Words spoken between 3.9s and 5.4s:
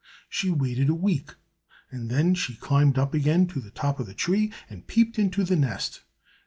of the tree, and peeped